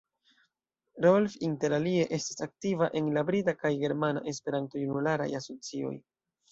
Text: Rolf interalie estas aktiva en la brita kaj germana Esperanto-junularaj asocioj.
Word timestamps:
Rolf 1.05 1.35
interalie 1.49 2.07
estas 2.19 2.43
aktiva 2.47 2.89
en 3.03 3.13
la 3.19 3.27
brita 3.31 3.57
kaj 3.63 3.75
germana 3.87 4.27
Esperanto-junularaj 4.35 5.33
asocioj. 5.45 5.99